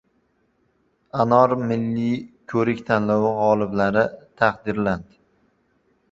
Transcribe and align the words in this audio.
“Anor” 1.23 1.51
milliy 1.71 2.15
ko‘rik-tanlovi 2.53 3.33
g‘oliblari 3.41 4.05
taqdirlandi 4.43 5.19